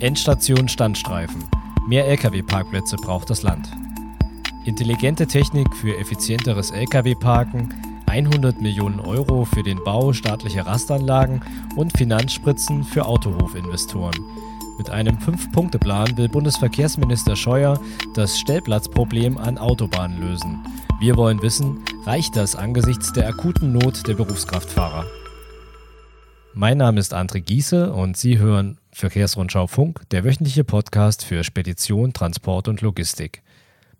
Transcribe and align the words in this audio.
Endstation 0.00 0.68
Standstreifen. 0.68 1.42
Mehr 1.88 2.06
Lkw-Parkplätze 2.06 2.96
braucht 2.96 3.30
das 3.30 3.42
Land. 3.42 3.70
Intelligente 4.66 5.26
Technik 5.26 5.74
für 5.74 5.96
effizienteres 5.96 6.70
Lkw-Parken, 6.70 7.72
100 8.06 8.60
Millionen 8.60 9.00
Euro 9.00 9.46
für 9.46 9.62
den 9.62 9.82
Bau 9.84 10.12
staatlicher 10.12 10.66
Rastanlagen 10.66 11.40
und 11.76 11.96
Finanzspritzen 11.96 12.84
für 12.84 13.06
Autohofinvestoren. 13.06 14.22
Mit 14.76 14.90
einem 14.90 15.18
Fünf-Punkte-Plan 15.18 16.18
will 16.18 16.28
Bundesverkehrsminister 16.28 17.34
Scheuer 17.34 17.80
das 18.14 18.38
Stellplatzproblem 18.38 19.38
an 19.38 19.56
Autobahnen 19.56 20.20
lösen. 20.20 20.58
Wir 21.00 21.16
wollen 21.16 21.40
wissen, 21.40 21.78
reicht 22.04 22.36
das 22.36 22.54
angesichts 22.54 23.14
der 23.14 23.28
akuten 23.28 23.72
Not 23.72 24.06
der 24.06 24.14
Berufskraftfahrer? 24.14 25.06
Mein 26.52 26.78
Name 26.78 27.00
ist 27.00 27.14
André 27.14 27.40
Giese 27.40 27.92
und 27.94 28.18
Sie 28.18 28.38
hören 28.38 28.78
Verkehrsrundschau 28.96 29.66
Funk, 29.66 30.08
der 30.10 30.24
wöchentliche 30.24 30.64
Podcast 30.64 31.22
für 31.22 31.44
Spedition, 31.44 32.14
Transport 32.14 32.66
und 32.66 32.80
Logistik. 32.80 33.42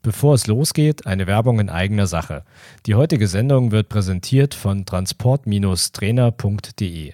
Bevor 0.01 0.33
es 0.33 0.47
losgeht, 0.47 1.07
eine 1.07 1.27
Werbung 1.27 1.61
in 1.61 1.69
eigener 1.69 2.07
Sache. 2.07 2.45
Die 2.87 2.95
heutige 2.95 3.29
Sendung 3.29 3.73
wird 3.73 3.91
präsentiert 3.91 4.55
von 4.55 4.87
transport-trainer.de. 4.87 7.13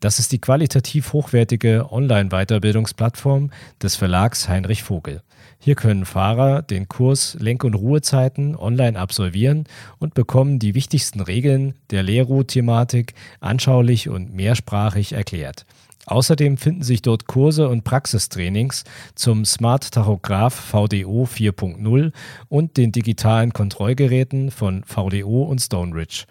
Das 0.00 0.18
ist 0.18 0.32
die 0.32 0.40
qualitativ 0.40 1.12
hochwertige 1.12 1.92
Online-Weiterbildungsplattform 1.92 3.50
des 3.82 3.96
Verlags 3.96 4.48
Heinrich 4.48 4.82
Vogel. 4.82 5.20
Hier 5.58 5.74
können 5.74 6.06
Fahrer 6.06 6.62
den 6.62 6.88
Kurs 6.88 7.36
Lenk- 7.38 7.64
und 7.64 7.74
Ruhezeiten 7.74 8.56
online 8.56 8.98
absolvieren 8.98 9.64
und 9.98 10.14
bekommen 10.14 10.58
die 10.58 10.74
wichtigsten 10.74 11.20
Regeln 11.20 11.74
der 11.90 12.04
Lehrroute-Thematik 12.04 13.12
anschaulich 13.40 14.08
und 14.08 14.32
mehrsprachig 14.32 15.12
erklärt. 15.12 15.66
Außerdem 16.08 16.56
finden 16.56 16.82
sich 16.82 17.02
dort 17.02 17.26
Kurse 17.26 17.68
und 17.68 17.84
Praxistrainings 17.84 18.84
zum 19.14 19.44
Smart 19.44 19.92
Tachograph 19.92 20.54
VDO 20.54 21.24
4.0 21.24 22.12
und 22.48 22.78
den 22.78 22.92
digitalen 22.92 23.52
Kontrollgeräten 23.52 24.50
von 24.50 24.84
VDO 24.84 25.42
und 25.42 25.60
Stoneridge. 25.60 26.24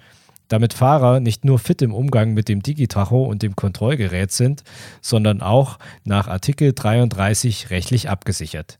Damit 0.48 0.74
Fahrer 0.74 1.20
nicht 1.20 1.46
nur 1.46 1.60
fit 1.60 1.84
im 1.84 1.94
Umgang 1.94 2.34
mit 2.34 2.50
dem 2.50 2.64
Digitacho 2.64 3.24
und 3.24 3.44
dem 3.44 3.56
Kontrollgerät 3.56 4.32
sind, 4.32 4.64
sondern 5.02 5.44
auch 5.44 5.78
nach 6.06 6.28
Artikel 6.28 6.74
33 6.74 7.70
rechtlich 7.70 8.10
abgesichert. 8.10 8.80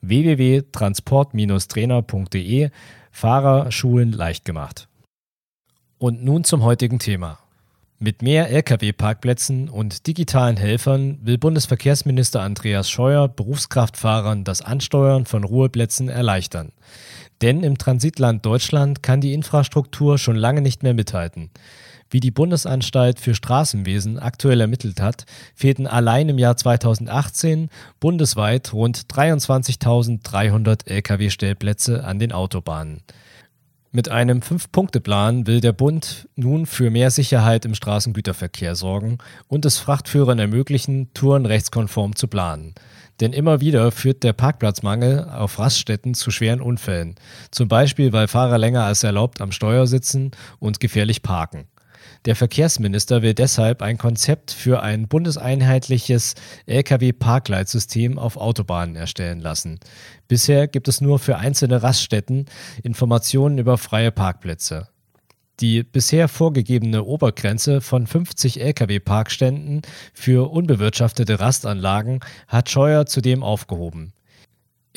www.transport-trainer.de 0.00 2.70
Fahrer 3.10 3.70
Schulen 3.70 4.12
leicht 4.12 4.46
gemacht. 4.46 4.88
Und 5.98 6.24
nun 6.24 6.44
zum 6.44 6.62
heutigen 6.62 7.00
Thema. 7.00 7.38
Mit 8.00 8.22
mehr 8.22 8.48
Lkw-Parkplätzen 8.48 9.68
und 9.68 10.06
digitalen 10.06 10.56
Helfern 10.56 11.18
will 11.20 11.36
Bundesverkehrsminister 11.36 12.40
Andreas 12.42 12.88
Scheuer 12.88 13.26
Berufskraftfahrern 13.26 14.44
das 14.44 14.62
Ansteuern 14.62 15.26
von 15.26 15.42
Ruheplätzen 15.42 16.08
erleichtern. 16.08 16.70
Denn 17.42 17.64
im 17.64 17.76
Transitland 17.76 18.46
Deutschland 18.46 19.02
kann 19.02 19.20
die 19.20 19.32
Infrastruktur 19.32 20.16
schon 20.16 20.36
lange 20.36 20.60
nicht 20.60 20.84
mehr 20.84 20.94
mithalten. 20.94 21.50
Wie 22.08 22.20
die 22.20 22.30
Bundesanstalt 22.30 23.18
für 23.18 23.34
Straßenwesen 23.34 24.20
aktuell 24.20 24.60
ermittelt 24.60 25.00
hat, 25.00 25.26
fehlten 25.56 25.88
allein 25.88 26.28
im 26.28 26.38
Jahr 26.38 26.56
2018 26.56 27.68
bundesweit 27.98 28.72
rund 28.72 29.06
23.300 29.12 30.86
Lkw-Stellplätze 30.86 32.04
an 32.04 32.20
den 32.20 32.30
Autobahnen. 32.30 33.02
Mit 33.90 34.10
einem 34.10 34.42
Fünf-Punkte-Plan 34.42 35.46
will 35.46 35.62
der 35.62 35.72
Bund 35.72 36.28
nun 36.36 36.66
für 36.66 36.90
mehr 36.90 37.10
Sicherheit 37.10 37.64
im 37.64 37.74
Straßengüterverkehr 37.74 38.74
sorgen 38.74 39.16
und 39.46 39.64
es 39.64 39.78
Frachtführern 39.78 40.38
ermöglichen, 40.38 41.08
Touren 41.14 41.46
rechtskonform 41.46 42.14
zu 42.14 42.28
planen. 42.28 42.74
Denn 43.20 43.32
immer 43.32 43.62
wieder 43.62 43.90
führt 43.90 44.24
der 44.24 44.34
Parkplatzmangel 44.34 45.30
auf 45.30 45.58
Raststätten 45.58 46.12
zu 46.12 46.30
schweren 46.30 46.60
Unfällen, 46.60 47.14
zum 47.50 47.68
Beispiel 47.68 48.12
weil 48.12 48.28
Fahrer 48.28 48.58
länger 48.58 48.84
als 48.84 49.04
erlaubt 49.04 49.40
am 49.40 49.52
Steuer 49.52 49.86
sitzen 49.86 50.32
und 50.58 50.80
gefährlich 50.80 51.22
parken. 51.22 51.64
Der 52.24 52.36
Verkehrsminister 52.36 53.22
will 53.22 53.34
deshalb 53.34 53.82
ein 53.82 53.98
Konzept 53.98 54.50
für 54.50 54.82
ein 54.82 55.08
bundeseinheitliches 55.08 56.34
Lkw-Parkleitsystem 56.66 58.18
auf 58.18 58.36
Autobahnen 58.36 58.96
erstellen 58.96 59.40
lassen. 59.40 59.78
Bisher 60.26 60.68
gibt 60.68 60.88
es 60.88 61.00
nur 61.00 61.18
für 61.18 61.36
einzelne 61.36 61.82
Raststätten 61.82 62.46
Informationen 62.82 63.58
über 63.58 63.78
freie 63.78 64.10
Parkplätze. 64.10 64.88
Die 65.60 65.82
bisher 65.82 66.28
vorgegebene 66.28 67.02
Obergrenze 67.02 67.80
von 67.80 68.06
50 68.06 68.60
Lkw-Parkständen 68.60 69.82
für 70.12 70.50
unbewirtschaftete 70.52 71.40
Rastanlagen 71.40 72.20
hat 72.46 72.70
Scheuer 72.70 73.06
zudem 73.06 73.42
aufgehoben. 73.42 74.12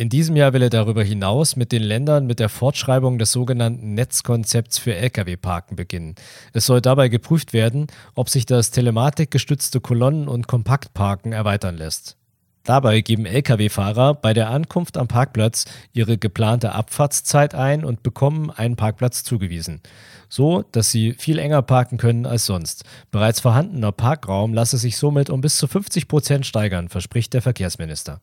In 0.01 0.09
diesem 0.09 0.35
Jahr 0.35 0.51
will 0.53 0.63
er 0.63 0.72
darüber 0.72 1.03
hinaus 1.03 1.56
mit 1.56 1.72
den 1.72 1.84
Ländern 1.84 2.25
mit 2.25 2.39
der 2.39 2.50
Fortschreibung 2.50 3.19
des 3.19 3.31
sogenannten 3.31 3.94
Netzkonzepts 3.94 4.79
für 4.79 4.95
Lkw-Parken 4.95 5.75
beginnen. 5.75 6.16
Es 6.53 6.66
soll 6.66 6.81
dabei 6.81 7.07
geprüft 7.07 7.53
werden, 7.53 7.85
ob 8.16 8.28
sich 8.28 8.47
das 8.47 8.72
telematikgestützte 8.72 9.79
Kolonnen- 9.79 10.28
und 10.28 10.47
Kompaktparken 10.47 11.34
erweitern 11.34 11.78
lässt. 11.78 12.17
Dabei 12.63 13.01
geben 13.01 13.28
Lkw-Fahrer 13.28 14.16
bei 14.16 14.34
der 14.34 14.50
Ankunft 14.50 14.97
am 14.97 15.07
Parkplatz 15.07 15.66
ihre 15.94 16.17
geplante 16.17 16.72
Abfahrtszeit 16.72 17.53
ein 17.53 17.85
und 17.85 18.01
bekommen 18.01 18.50
einen 18.50 18.78
Parkplatz 18.78 19.23
zugewiesen. 19.23 19.81
So, 20.29 20.63
dass 20.72 20.90
sie 20.90 21.13
viel 21.13 21.38
enger 21.38 21.61
parken 21.61 22.00
können 22.00 22.25
als 22.25 22.47
sonst. 22.47 22.85
Bereits 23.11 23.40
vorhandener 23.40 23.91
Parkraum 23.91 24.56
lasse 24.56 24.79
sich 24.79 24.97
somit 24.97 25.29
um 25.29 25.41
bis 25.41 25.57
zu 25.57 25.67
50 25.67 26.07
Prozent 26.07 26.47
steigern, 26.47 26.90
verspricht 26.90 27.35
der 27.35 27.44
Verkehrsminister. 27.44 28.19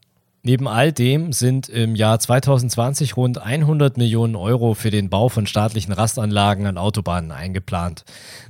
Neben 0.48 0.66
all 0.66 0.92
dem 0.92 1.34
sind 1.34 1.68
im 1.68 1.94
Jahr 1.94 2.18
2020 2.18 3.18
rund 3.18 3.36
100 3.36 3.98
Millionen 3.98 4.34
Euro 4.34 4.72
für 4.72 4.88
den 4.88 5.10
Bau 5.10 5.28
von 5.28 5.46
staatlichen 5.46 5.92
Rastanlagen 5.92 6.64
an 6.64 6.78
Autobahnen 6.78 7.32
eingeplant. 7.32 8.06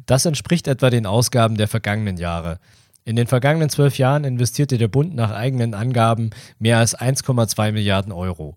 Das 0.06 0.24
entspricht 0.24 0.68
etwa 0.68 0.90
den 0.90 1.06
Ausgaben 1.06 1.56
der 1.56 1.66
vergangenen 1.66 2.16
Jahre. 2.16 2.60
In 3.04 3.16
den 3.16 3.26
vergangenen 3.26 3.68
zwölf 3.68 3.98
Jahren 3.98 4.22
investierte 4.22 4.78
der 4.78 4.86
Bund 4.86 5.16
nach 5.16 5.32
eigenen 5.32 5.74
Angaben 5.74 6.30
mehr 6.60 6.78
als 6.78 6.96
1,2 6.96 7.72
Milliarden 7.72 8.12
Euro. 8.12 8.56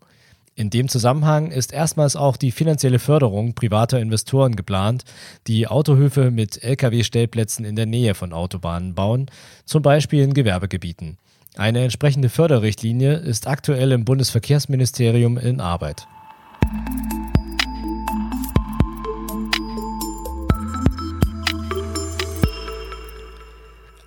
In 0.53 0.69
dem 0.69 0.87
Zusammenhang 0.87 1.49
ist 1.49 1.73
erstmals 1.73 2.15
auch 2.15 2.37
die 2.37 2.51
finanzielle 2.51 2.99
Förderung 2.99 3.55
privater 3.55 3.99
Investoren 3.99 4.55
geplant, 4.55 5.03
die 5.47 5.67
Autohöfe 5.67 6.29
mit 6.29 6.63
Lkw-Stellplätzen 6.63 7.65
in 7.65 7.75
der 7.75 7.87
Nähe 7.87 8.13
von 8.13 8.33
Autobahnen 8.33 8.93
bauen, 8.93 9.31
zum 9.65 9.81
Beispiel 9.81 10.21
in 10.21 10.35
Gewerbegebieten. 10.35 11.17
Eine 11.57 11.83
entsprechende 11.83 12.29
Förderrichtlinie 12.29 13.15
ist 13.15 13.47
aktuell 13.47 13.91
im 13.91 14.05
Bundesverkehrsministerium 14.05 15.37
in 15.37 15.59
Arbeit. 15.59 16.07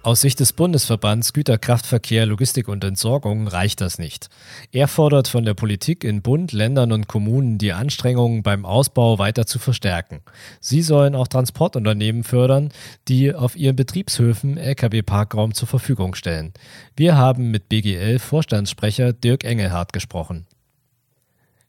Aus 0.04 0.20
Sicht 0.20 0.38
des 0.38 0.52
Bundesverbands 0.52 1.32
Güterkraftverkehr, 1.32 2.26
Logistik 2.26 2.68
und 2.68 2.84
Entsorgung 2.84 3.48
reicht 3.48 3.80
das 3.80 3.98
nicht. 3.98 4.28
Er 4.70 4.86
fordert 4.86 5.28
von 5.28 5.46
der 5.46 5.54
Politik 5.54 6.04
in 6.04 6.20
Bund, 6.20 6.52
Ländern 6.52 6.92
und 6.92 7.08
Kommunen, 7.08 7.56
die 7.56 7.72
Anstrengungen 7.72 8.42
beim 8.42 8.66
Ausbau 8.66 9.18
weiter 9.18 9.46
zu 9.46 9.58
verstärken. 9.58 10.20
Sie 10.60 10.82
sollen 10.82 11.14
auch 11.14 11.26
Transportunternehmen 11.26 12.22
fördern, 12.22 12.70
die 13.08 13.34
auf 13.34 13.56
ihren 13.56 13.76
Betriebshöfen 13.76 14.58
Lkw-Parkraum 14.58 15.54
zur 15.54 15.68
Verfügung 15.68 16.14
stellen. 16.14 16.52
Wir 16.94 17.16
haben 17.16 17.50
mit 17.50 17.70
BGL-Vorstandssprecher 17.70 19.14
Dirk 19.14 19.44
Engelhardt 19.44 19.94
gesprochen. 19.94 20.44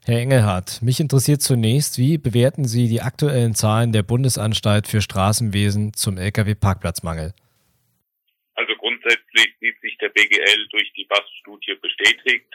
Herr 0.04 0.20
Engelhardt, 0.20 0.82
mich 0.82 1.00
interessiert 1.00 1.42
zunächst, 1.42 1.98
wie 1.98 2.18
bewerten 2.18 2.66
Sie 2.66 2.90
die 2.90 3.02
aktuellen 3.02 3.56
Zahlen 3.56 3.94
der 3.94 4.04
Bundesanstalt 4.04 4.90
für 4.90 5.00
Straßenwesen 5.00 5.94
zum 5.94 6.18
Lkw-Parkplatzmangel? 6.18 7.34
Grundsätzlich 9.06 9.56
sieht 9.60 9.80
sich 9.82 9.98
der 10.00 10.10
BGL 10.10 10.68
durch 10.70 10.92
die 10.94 11.06
BAS-Studie 11.06 11.76
bestätigt. 11.76 12.52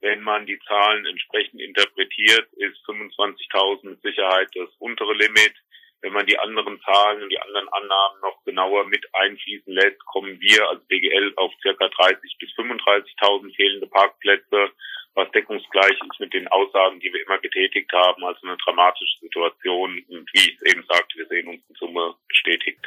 Wenn 0.00 0.20
man 0.20 0.44
die 0.44 0.58
Zahlen 0.68 1.06
entsprechend 1.06 1.60
interpretiert, 1.60 2.52
ist 2.52 2.76
25.000 2.86 3.88
mit 3.88 4.02
Sicherheit 4.02 4.48
das 4.54 4.68
untere 4.78 5.14
Limit. 5.14 5.54
Wenn 6.02 6.12
man 6.12 6.26
die 6.26 6.38
anderen 6.38 6.78
Zahlen 6.82 7.22
und 7.22 7.30
die 7.30 7.40
anderen 7.40 7.68
Annahmen 7.70 8.20
noch 8.20 8.44
genauer 8.44 8.84
mit 8.84 9.06
einfließen 9.14 9.72
lässt, 9.72 10.04
kommen 10.04 10.38
wir 10.38 10.68
als 10.68 10.84
BGL 10.86 11.32
auf 11.36 11.52
circa 11.62 11.86
30.000 11.86 12.38
bis 12.40 12.50
35.000 12.50 13.56
fehlende 13.56 13.86
Parkplätze, 13.86 14.72
was 15.14 15.30
deckungsgleich 15.30 15.98
ist 16.10 16.20
mit 16.20 16.34
den 16.34 16.46
Aussagen, 16.48 17.00
die 17.00 17.10
wir 17.10 17.22
immer 17.22 17.38
getätigt 17.38 17.90
haben, 17.92 18.22
also 18.22 18.46
eine 18.46 18.58
dramatische 18.58 19.18
Situation. 19.20 20.04
Und 20.08 20.30
wie 20.34 20.50
ich 20.50 20.58
es 20.60 20.74
eben 20.74 20.84
sagte, 20.86 21.16
wir 21.16 21.26
sehen 21.28 21.48
uns 21.48 21.62
in 21.70 21.74
Summe 21.76 22.14
bestätigt. 22.28 22.84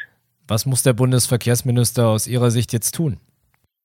Was 0.50 0.66
muss 0.66 0.82
der 0.82 0.94
Bundesverkehrsminister 0.94 2.08
aus 2.10 2.26
Ihrer 2.26 2.50
Sicht 2.50 2.74
jetzt 2.74 2.96
tun? 2.96 3.22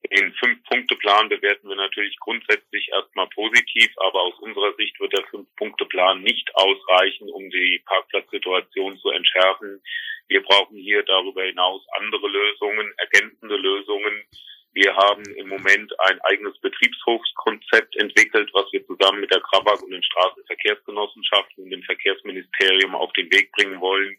Den 0.08 0.32
Fünf-Punkte-Plan 0.32 1.28
bewerten 1.28 1.68
wir 1.68 1.76
natürlich 1.76 2.16
grundsätzlich 2.20 2.88
erstmal 2.88 3.28
positiv, 3.36 3.92
aber 3.98 4.22
aus 4.22 4.38
unserer 4.40 4.72
Sicht 4.78 4.98
wird 4.98 5.12
der 5.12 5.26
Fünf-Punkte-Plan 5.26 6.22
nicht 6.22 6.48
ausreichen, 6.54 7.28
um 7.28 7.50
die 7.50 7.82
Parkplatzsituation 7.84 8.96
zu 8.96 9.10
entschärfen. 9.10 9.82
Wir 10.28 10.42
brauchen 10.42 10.78
hier 10.78 11.02
darüber 11.02 11.42
hinaus 11.44 11.82
andere 12.00 12.28
Lösungen, 12.28 12.94
ergänzende 12.96 13.56
Lösungen. 13.56 14.24
Wir 14.72 14.96
haben 14.96 15.22
im 15.36 15.48
Moment 15.48 15.92
ein 16.08 16.18
eigenes 16.22 16.58
Betriebshofskonzept 16.60 17.94
entwickelt, 17.96 18.48
was 18.54 18.72
wir 18.72 18.86
zusammen 18.86 19.20
mit 19.20 19.34
der 19.34 19.42
Krabak 19.42 19.82
und 19.82 19.90
den 19.90 20.02
Straßenverkehrsgenossenschaften 20.02 21.64
und 21.64 21.70
dem 21.70 21.82
Verkehrsministerium 21.82 22.94
auf 22.94 23.12
den 23.12 23.30
Weg 23.30 23.52
bringen 23.52 23.78
wollen, 23.82 24.16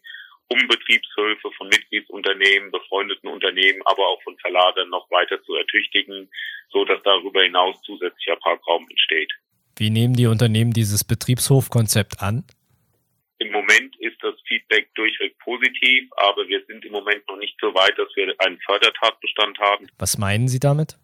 um 0.48 0.68
Betriebshöfe 0.68 1.50
von 1.56 1.68
Mitgliedsunternehmen, 1.68 2.70
befreundeten 2.70 3.28
Unternehmen, 3.28 3.80
aber 3.84 4.06
auch 4.06 4.22
von 4.22 4.36
Verladern 4.38 4.88
noch 4.90 5.10
weiter 5.10 5.42
zu 5.42 5.54
ertüchtigen, 5.54 6.30
so 6.70 6.84
dass 6.84 7.02
darüber 7.02 7.42
hinaus 7.42 7.80
zusätzlicher 7.82 8.36
Parkraum 8.36 8.86
entsteht. 8.88 9.32
Wie 9.76 9.90
nehmen 9.90 10.14
die 10.14 10.26
Unternehmen 10.26 10.72
dieses 10.72 11.04
Betriebshofkonzept 11.04 12.20
an? 12.20 12.44
Im 13.38 13.52
Moment 13.52 13.94
ist 13.98 14.16
das 14.22 14.34
Feedback 14.48 14.88
durchweg 14.94 15.38
positiv, 15.40 16.08
aber 16.16 16.48
wir 16.48 16.64
sind 16.66 16.84
im 16.84 16.92
Moment 16.92 17.28
noch 17.28 17.36
nicht 17.36 17.56
so 17.60 17.74
weit, 17.74 17.98
dass 17.98 18.08
wir 18.16 18.34
einen 18.38 18.58
Fördertatbestand 18.60 19.58
haben. 19.58 19.88
Was 19.98 20.16
meinen 20.16 20.48
Sie 20.48 20.58
damit? 20.58 20.96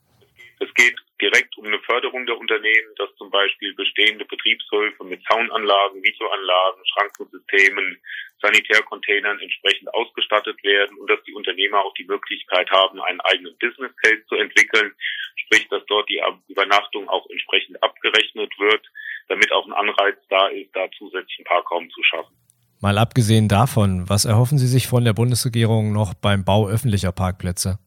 Es 0.60 0.72
geht 0.74 0.96
direkt 1.20 1.56
um 1.58 1.66
eine 1.66 1.80
Förderung 1.92 2.24
der 2.24 2.38
Unternehmen, 2.38 2.88
dass 2.96 3.14
zum 3.16 3.30
Beispiel 3.30 3.74
bestehende 3.74 4.24
Betriebshöfe 4.24 5.04
mit 5.04 5.22
Zaunanlagen, 5.28 6.02
Videoanlagen, 6.02 6.82
Schrankensystemen, 6.88 8.00
Sanitärcontainern 8.40 9.38
entsprechend 9.38 9.92
ausgestattet 9.92 10.56
werden 10.64 10.96
und 10.96 11.10
dass 11.10 11.22
die 11.24 11.34
Unternehmer 11.34 11.84
auch 11.84 11.92
die 11.94 12.08
Möglichkeit 12.08 12.70
haben, 12.70 12.98
einen 13.02 13.20
eigenen 13.20 13.54
Business 13.58 13.92
Case 14.02 14.24
zu 14.26 14.36
entwickeln, 14.36 14.92
sprich, 15.36 15.68
dass 15.68 15.84
dort 15.86 16.08
die 16.08 16.22
Übernachtung 16.48 17.10
auch 17.10 17.28
entsprechend 17.28 17.82
abgerechnet 17.82 18.52
wird, 18.58 18.86
damit 19.28 19.52
auch 19.52 19.66
ein 19.66 19.74
Anreiz 19.74 20.16
da 20.30 20.48
ist, 20.48 20.74
da 20.74 20.90
zusätzlichen 20.96 21.44
Parkraum 21.44 21.90
zu 21.90 22.02
schaffen. 22.04 22.34
Mal 22.80 22.96
abgesehen 22.96 23.48
davon, 23.48 24.08
was 24.08 24.24
erhoffen 24.24 24.56
Sie 24.56 24.66
sich 24.66 24.86
von 24.86 25.04
der 25.04 25.12
Bundesregierung 25.12 25.92
noch 25.92 26.14
beim 26.14 26.44
Bau 26.44 26.68
öffentlicher 26.68 27.12
Parkplätze? 27.12 27.78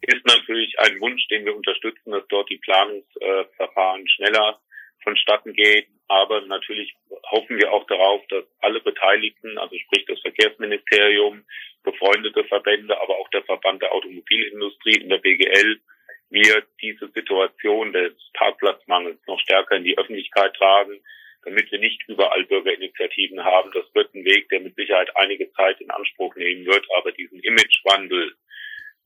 Ist 0.00 0.24
natürlich 0.26 0.37
ein 0.78 1.00
Wunsch, 1.00 1.26
den 1.28 1.44
wir 1.44 1.56
unterstützen, 1.56 2.12
dass 2.12 2.26
dort 2.28 2.48
die 2.50 2.58
Planungsverfahren 2.58 4.08
schneller 4.08 4.60
vonstatten 5.02 5.52
gehen. 5.52 5.86
Aber 6.08 6.40
natürlich 6.42 6.94
hoffen 7.30 7.58
wir 7.58 7.72
auch 7.72 7.86
darauf, 7.86 8.26
dass 8.28 8.44
alle 8.60 8.80
Beteiligten, 8.80 9.58
also 9.58 9.76
sprich 9.76 10.06
das 10.06 10.20
Verkehrsministerium, 10.20 11.44
befreundete 11.84 12.44
Verbände, 12.44 12.98
aber 13.00 13.18
auch 13.18 13.28
der 13.30 13.44
Verband 13.44 13.82
der 13.82 13.92
Automobilindustrie 13.92 15.00
in 15.00 15.08
der 15.08 15.18
BGL, 15.18 15.80
wir 16.30 16.62
diese 16.80 17.08
Situation 17.08 17.92
des 17.92 18.12
Parkplatzmangels 18.34 19.18
noch 19.26 19.40
stärker 19.40 19.76
in 19.76 19.84
die 19.84 19.96
Öffentlichkeit 19.96 20.54
tragen, 20.54 21.00
damit 21.44 21.70
wir 21.70 21.78
nicht 21.78 22.02
überall 22.06 22.44
Bürgerinitiativen 22.44 23.44
haben. 23.44 23.70
Das 23.72 23.86
wird 23.94 24.14
ein 24.14 24.24
Weg, 24.24 24.48
der 24.50 24.60
mit 24.60 24.74
Sicherheit 24.76 25.14
einige 25.16 25.50
Zeit 25.52 25.80
in 25.80 25.90
Anspruch 25.90 26.34
nehmen 26.36 26.66
wird, 26.66 26.86
aber 26.96 27.12
diesen 27.12 27.40
Imagewandel 27.40 28.34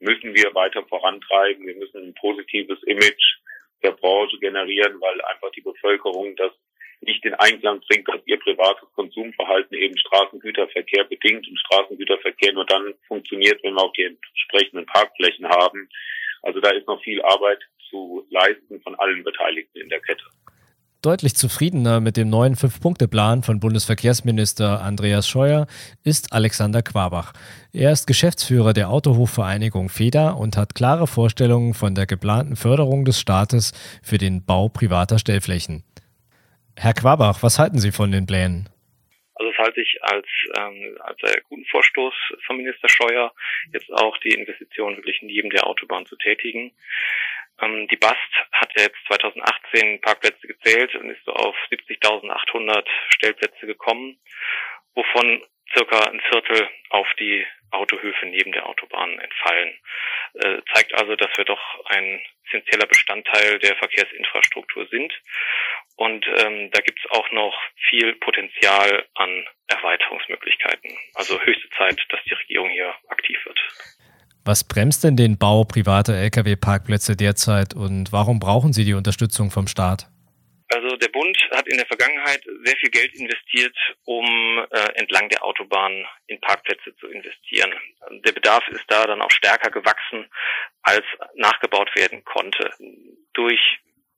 müssen 0.03 0.35
wir 0.35 0.55
weiter 0.55 0.83
vorantreiben. 0.85 1.67
Wir 1.67 1.77
müssen 1.77 2.09
ein 2.09 2.15
positives 2.15 2.83
Image 2.85 3.39
der 3.83 3.93
Branche 3.93 4.39
generieren, 4.39 5.01
weil 5.01 5.21
einfach 5.23 5.51
die 5.53 5.61
Bevölkerung 5.61 6.37
das 6.37 6.53
nicht 7.01 7.25
in 7.25 7.35
Einklang 7.35 7.81
bringt, 7.81 8.07
dass 8.09 8.21
ihr 8.27 8.39
privates 8.39 8.89
Konsumverhalten 8.95 9.77
eben 9.77 9.97
Straßengüterverkehr 9.99 11.05
bedingt 11.05 11.49
und 11.49 11.59
Straßengüterverkehr 11.59 12.53
nur 12.53 12.67
dann 12.67 12.95
funktioniert, 13.09 13.63
wenn 13.63 13.75
wir 13.75 13.83
auch 13.83 13.93
die 13.93 14.05
entsprechenden 14.05 14.87
Parkflächen 14.87 15.49
haben. 15.49 15.89
Also 16.43 16.61
da 16.61 16.71
ist 16.71 16.87
noch 16.87 17.03
viel 17.03 17.21
Arbeit 17.23 17.61
zu 17.91 18.27
leisten 18.31 18.81
von 18.83 18.95
allen 18.97 19.25
Beteiligten. 19.25 19.72
Deutlich 21.03 21.35
zufriedener 21.35 21.99
mit 21.99 22.17
dem 22.17 22.31
neuen 22.31 22.55
Fünf-Punkte-Plan 22.55 23.43
von 23.43 23.59
Bundesverkehrsminister 23.59 24.83
Andreas 24.83 25.27
Scheuer 25.29 25.67
ist 26.05 26.33
Alexander 26.33 26.81
Quabach. 26.81 27.33
Er 27.73 27.91
ist 27.91 28.07
Geschäftsführer 28.07 28.73
der 28.73 28.89
Autohofvereinigung 28.89 29.89
FEDA 29.89 30.31
und 30.31 30.57
hat 30.57 30.77
klare 30.77 31.09
Vorstellungen 31.09 31.75
von 31.75 31.97
der 31.97 32.07
geplanten 32.07 32.55
Förderung 32.55 33.05
des 33.05 33.19
Staates 33.19 33.73
für 34.01 34.17
den 34.17 34.47
Bau 34.47 34.69
privater 34.69 35.19
Stellflächen. 35.19 35.83
Herr 36.79 36.95
Quabach, 36.95 37.43
was 37.43 37.59
halten 37.59 37.81
Sie 37.81 37.91
von 37.91 38.13
den 38.13 38.27
Plänen? 38.27 38.69
Also 39.35 39.51
das 39.51 39.59
halte 39.59 39.81
ich 39.81 39.99
als, 40.03 40.27
ähm, 40.57 40.99
als 41.01 41.19
einen 41.25 41.43
guten 41.49 41.65
Vorstoß 41.65 42.15
von 42.47 42.59
Minister 42.59 42.89
Scheuer, 42.89 43.33
jetzt 43.73 43.93
auch 43.93 44.17
die 44.19 44.35
Investition 44.35 44.97
wirklich 44.99 45.19
neben 45.23 45.51
der 45.51 45.67
Autobahn 45.67 46.07
zu 46.07 46.15
tätigen. 46.15 46.71
Ähm, 47.63 47.89
die 47.89 47.97
BAST 47.97 48.19
hat 48.53 48.71
ja 48.77 48.83
jetzt 48.83 48.99
2018 49.07 50.01
Parkplätze 50.01 50.47
gezählt 50.47 50.95
und 50.97 51.11
ist 51.11 51.25
so 51.25 51.33
auf 51.33 51.57
70.800 51.71 52.87
Stellplätze 53.09 53.67
gekommen, 53.67 54.19
wovon 54.95 55.43
circa 55.75 56.11
ein 56.11 56.21
Viertel 56.31 56.69
auf 56.91 57.09
die 57.19 57.47
Autohöfe 57.71 58.27
neben 58.27 58.53
der 58.53 58.67
Autobahn 58.67 59.19
entfallen. 59.19 59.79
Äh, 60.35 60.59
zeigt 60.75 60.95
also, 60.95 61.17
dass 61.17 61.31
wir 61.37 61.45
doch 61.45 61.61
ein 61.87 62.21
essentieller 62.47 62.87
Bestandteil 62.87 63.59
der 63.61 63.77
Verkehrsinfrastruktur 63.77 64.87
sind. 64.89 65.13
Und 65.97 66.27
ähm, 66.27 66.71
da 66.71 66.81
gibt 66.81 66.99
es 66.99 67.11
auch 67.11 67.31
noch 67.33 67.59
viel 67.89 68.15
Potenzial 68.17 69.07
an 69.15 69.47
Erweiterungsmöglichkeiten. 69.69 70.99
Also 71.15 71.41
höchste 71.41 71.69
Zeit, 71.71 72.05
dass 72.11 72.23
die 72.25 72.35
Regierung 72.35 72.69
hier 72.71 72.95
aktiv 73.09 73.39
wird. 73.47 73.61
Was 74.45 74.67
bremst 74.67 75.05
denn 75.05 75.17
den 75.17 75.39
Bau 75.39 75.63
privater 75.63 76.15
Lkw-Parkplätze 76.15 77.17
derzeit 77.17 77.75
und 77.75 78.13
warum 78.13 78.41
brauchen 78.41 78.73
Sie 78.73 78.85
die 78.85 78.95
Unterstützung 78.95 79.53
vom 79.53 79.69
Staat? 79.69 80.09
Also 80.69 80.97
der 80.97 81.09
Bund 81.09 81.37
hat 81.53 81.69
in 81.69 81.77
der 81.77 81.87
Vergangenheit 81.87 82.43
sehr 82.65 82.77
viel 82.77 82.91
Geld 82.91 83.15
investiert, 83.15 83.77
um 84.05 84.27
äh, 84.71 84.99
entlang 84.99 85.29
der 85.29 85.45
Autobahn 85.45 86.05
in 86.27 86.41
Parkplätze 86.41 86.97
zu 86.97 87.09
investieren. 87.09 87.73
Der 88.25 88.33
Bedarf 88.33 88.67
ist 88.69 88.85
da 88.89 89.05
dann 89.05 89.23
auch 89.23 89.31
stärker 89.31 89.71
gewachsen, 89.71 90.27
als 90.83 91.05
nachgebaut 91.37 91.91
werden 91.95 92.25
konnte. 92.25 92.71
Durch 93.35 93.61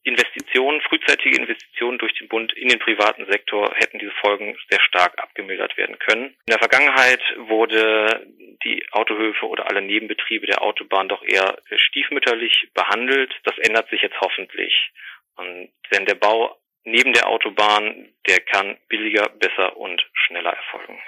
Investitionen, 0.05 0.81
frühzeitige 0.83 1.37
Investitionen 1.37 1.99
durch 1.99 2.13
den 2.19 2.29
Bund 2.29 2.53
in 2.53 2.69
den 2.69 2.79
privaten 2.79 3.27
Sektor 3.27 3.75
hätten 3.75 3.99
diese 3.99 4.13
Folgen 4.21 4.57
sehr 4.71 4.81
stark 4.83 5.19
abgemildert 5.19 5.77
werden 5.77 5.99
können. 5.99 6.27
In 6.27 6.51
der 6.51 6.59
Vergangenheit 6.59 7.21
wurde 7.49 8.27
die 8.65 8.85
Autohöfe 8.93 9.47
oder 9.47 9.69
alle 9.69 9.83
Nebenbetriebe 9.83 10.47
der 10.47 10.63
Autobahn 10.63 11.09
doch 11.09 11.23
eher 11.23 11.59
stiefmütterlich 11.77 12.69
behandelt. 12.75 13.33
Das 13.45 13.57
ändert 13.59 13.89
sich 13.91 14.03
jetzt 14.03 14.21
hoffentlich. 14.21 14.73
Und 15.37 15.71
denn 15.93 16.07
der 16.07 16.15
Bau 16.15 16.57
neben 16.85 17.13
der 17.13 17.29
Autobahn, 17.29 18.09
der 18.29 18.41
kann 18.41 18.77
billiger, 18.89 19.29
besser 19.31 19.77
und 19.77 20.05
schneller 20.13 20.53
erfolgen. 20.53 20.99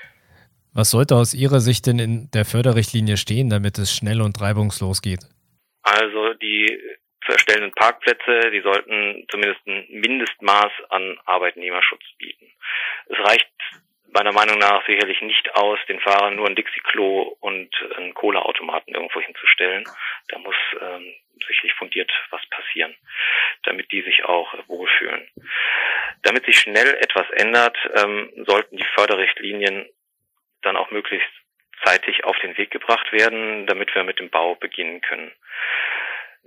Was 0.74 0.90
sollte 0.90 1.14
aus 1.16 1.34
Ihrer 1.34 1.60
Sicht 1.60 1.86
denn 1.86 1.98
in 1.98 2.30
der 2.34 2.44
Förderrichtlinie 2.44 3.16
stehen, 3.16 3.48
damit 3.48 3.78
es 3.78 3.94
schnell 3.94 4.20
und 4.20 4.40
reibungslos 4.40 5.00
geht? 5.00 5.20
Also 5.82 6.34
die 6.34 6.78
zu 7.24 7.32
erstellenden 7.32 7.72
Parkplätze, 7.72 8.50
die 8.52 8.60
sollten 8.60 9.26
zumindest 9.30 9.66
ein 9.66 9.86
Mindestmaß 9.90 10.72
an 10.90 11.18
Arbeitnehmerschutz 11.24 12.04
bieten. 12.18 12.46
Es 13.06 13.18
reicht 13.18 13.48
meiner 14.16 14.32
Meinung 14.32 14.58
nach 14.58 14.84
sicherlich 14.86 15.20
nicht 15.20 15.54
aus, 15.54 15.78
den 15.88 16.00
Fahrern 16.00 16.36
nur 16.36 16.46
ein 16.46 16.56
Dixie-Klo 16.56 17.36
und 17.40 17.68
einen 17.96 18.14
Kohleautomaten 18.14 18.94
irgendwo 18.94 19.20
hinzustellen. 19.20 19.84
Da 20.28 20.38
muss 20.38 20.56
ähm, 20.80 21.14
sicherlich 21.46 21.74
fundiert 21.74 22.10
was 22.30 22.40
passieren, 22.48 22.96
damit 23.64 23.92
die 23.92 24.00
sich 24.00 24.24
auch 24.24 24.54
wohlfühlen. 24.68 25.28
Damit 26.22 26.46
sich 26.46 26.56
schnell 26.56 26.94
etwas 26.94 27.28
ändert, 27.32 27.76
ähm, 27.94 28.32
sollten 28.46 28.78
die 28.78 28.88
Förderrichtlinien 28.94 29.86
dann 30.62 30.78
auch 30.78 30.90
möglichst 30.90 31.28
zeitig 31.84 32.24
auf 32.24 32.38
den 32.38 32.56
Weg 32.56 32.70
gebracht 32.70 33.12
werden, 33.12 33.66
damit 33.66 33.94
wir 33.94 34.02
mit 34.02 34.18
dem 34.18 34.30
Bau 34.30 34.54
beginnen 34.54 35.02
können. 35.02 35.30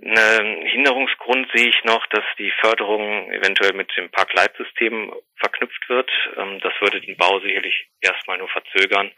Einen 0.02 0.66
Hinderungsgrund 0.66 1.50
sehe 1.52 1.68
ich 1.68 1.84
noch, 1.84 2.06
dass 2.06 2.24
die 2.38 2.50
Förderung 2.60 3.30
eventuell 3.32 3.74
mit 3.74 3.94
dem 3.96 4.10
Parkleitsystem 4.10 5.12
verknüpft 5.36 5.88
wird. 5.88 6.10
Ähm, 6.36 6.58
das 6.60 6.72
würde 6.80 7.00
den 7.00 7.16
Bau 7.16 7.38
sicherlich 7.40 7.88
erstmal 8.00 8.38
nur 8.38 8.48
verzögern, 8.48 9.12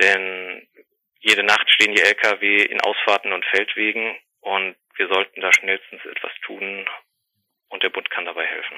denn 0.00 0.68
jede 1.20 1.42
Nacht 1.42 1.70
stehen 1.70 1.94
die 1.94 2.02
Lkw 2.02 2.64
in 2.64 2.82
Ausfahrten 2.82 3.32
und 3.32 3.46
Feldwegen 3.46 4.14
und 4.40 4.76
wir 4.96 5.08
sollten 5.08 5.40
da 5.40 5.50
schnellstens 5.52 6.04
etwas 6.04 6.32
tun 6.44 6.86
und 7.68 7.82
der 7.82 7.88
Bund 7.88 8.10
kann 8.10 8.26
dabei 8.26 8.46
helfen. 8.46 8.76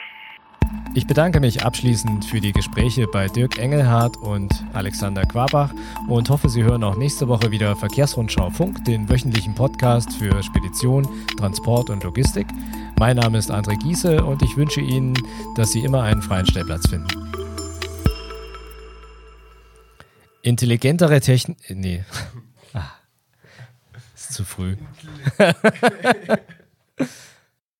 Ich 0.96 1.06
bedanke 1.06 1.40
mich 1.40 1.62
abschließend 1.62 2.24
für 2.24 2.40
die 2.40 2.52
Gespräche 2.52 3.06
bei 3.06 3.28
Dirk 3.28 3.58
Engelhardt 3.58 4.16
und 4.16 4.64
Alexander 4.72 5.24
Quabach 5.24 5.70
und 6.08 6.30
hoffe, 6.30 6.48
Sie 6.48 6.62
hören 6.62 6.82
auch 6.84 6.96
nächste 6.96 7.28
Woche 7.28 7.50
wieder 7.50 7.76
Verkehrsrundschau 7.76 8.48
Funk, 8.48 8.82
den 8.86 9.06
wöchentlichen 9.06 9.54
Podcast 9.54 10.10
für 10.14 10.42
Spedition, 10.42 11.06
Transport 11.36 11.90
und 11.90 12.02
Logistik. 12.02 12.46
Mein 12.98 13.18
Name 13.18 13.36
ist 13.36 13.50
André 13.50 13.78
Giese 13.78 14.24
und 14.24 14.40
ich 14.40 14.56
wünsche 14.56 14.80
Ihnen, 14.80 15.12
dass 15.54 15.72
Sie 15.72 15.84
immer 15.84 16.02
einen 16.02 16.22
freien 16.22 16.46
Stellplatz 16.46 16.88
finden. 16.88 17.08
Intelligentere 20.40 21.20
Technik. 21.20 21.58
Nee. 21.68 22.04
Ah. 22.72 22.90
Ist 24.14 24.32
zu 24.32 24.44
früh. 24.44 24.76